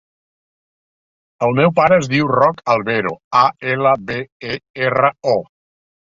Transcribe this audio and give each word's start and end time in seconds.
El 1.47 1.51
meu 1.57 1.73
pare 1.79 1.99
es 2.03 2.07
diu 2.13 2.31
Roc 2.31 2.63
Albero: 2.75 3.11
a, 3.41 3.43
ela, 3.73 3.91
be, 4.07 4.17
e, 4.55 4.57
erra, 4.87 5.13
o. 5.35 5.37